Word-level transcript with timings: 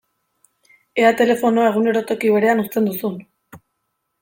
Ea 1.01 1.11
telefonoa 1.19 1.67
egunero 1.73 2.03
toki 2.13 2.33
berean 2.39 2.65
uzten 2.65 2.91
duzun! 2.91 3.23